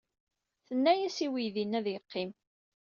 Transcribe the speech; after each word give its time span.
Tenna-as 0.65 1.17
i 1.25 1.27
weydi-nni 1.31 1.77
ad 1.79 1.87
yeqqim. 1.89 2.31